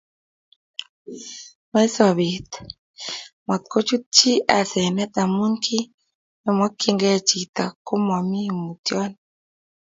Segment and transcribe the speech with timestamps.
[1.69, 2.49] Nwach sobet
[3.47, 5.85] matkochut chi asenet amu kiy
[6.43, 9.15] nemokchinikei chito komomii mutyonet